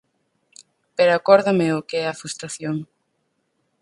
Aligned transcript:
Pero 0.95 1.11
acórdame 1.13 1.67
o 1.77 1.79
que 1.87 1.97
é 2.03 2.05
a 2.07 2.17
frustración. 2.21 2.77